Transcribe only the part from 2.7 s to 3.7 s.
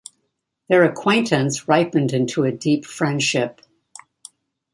friendship.